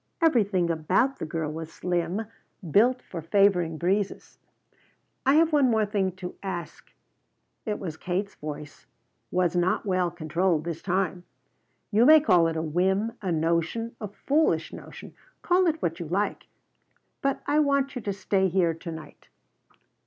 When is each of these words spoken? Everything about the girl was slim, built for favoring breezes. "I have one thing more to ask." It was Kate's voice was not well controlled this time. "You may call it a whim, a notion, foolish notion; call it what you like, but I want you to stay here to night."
Everything 0.19 0.71
about 0.71 1.19
the 1.19 1.27
girl 1.27 1.53
was 1.53 1.71
slim, 1.71 2.25
built 2.71 3.03
for 3.03 3.21
favoring 3.21 3.77
breezes. 3.77 4.39
"I 5.27 5.35
have 5.35 5.53
one 5.53 5.65
thing 5.85 6.05
more 6.05 6.11
to 6.13 6.35
ask." 6.41 6.91
It 7.67 7.77
was 7.77 7.97
Kate's 7.97 8.33
voice 8.33 8.87
was 9.29 9.55
not 9.55 9.85
well 9.85 10.09
controlled 10.09 10.63
this 10.63 10.81
time. 10.81 11.23
"You 11.91 12.07
may 12.07 12.19
call 12.19 12.47
it 12.47 12.57
a 12.57 12.63
whim, 12.63 13.11
a 13.21 13.31
notion, 13.31 13.95
foolish 14.25 14.73
notion; 14.73 15.13
call 15.43 15.67
it 15.67 15.79
what 15.83 15.99
you 15.99 16.07
like, 16.07 16.47
but 17.21 17.43
I 17.45 17.59
want 17.59 17.95
you 17.95 18.01
to 18.01 18.11
stay 18.11 18.47
here 18.47 18.73
to 18.73 18.91
night." 18.91 19.27